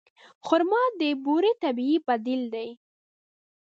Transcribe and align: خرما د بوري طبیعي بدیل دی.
خرما 0.45 0.83
د 0.99 1.01
بوري 1.23 1.51
طبیعي 1.63 1.97
بدیل 2.07 2.41
دی. 2.53 2.69